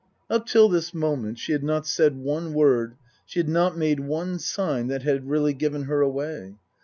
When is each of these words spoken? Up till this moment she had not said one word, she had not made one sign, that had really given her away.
Up 0.31 0.47
till 0.47 0.67
this 0.67 0.95
moment 0.95 1.37
she 1.37 1.51
had 1.51 1.63
not 1.63 1.85
said 1.85 2.17
one 2.17 2.53
word, 2.55 2.95
she 3.23 3.37
had 3.37 3.47
not 3.47 3.77
made 3.77 3.99
one 3.99 4.39
sign, 4.39 4.87
that 4.87 5.03
had 5.03 5.29
really 5.29 5.53
given 5.53 5.83
her 5.83 6.01
away. 6.01 6.55